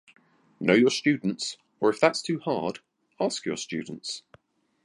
[0.59, 2.79] Know your students, or if that’s too hard,
[3.19, 4.23] ask your students.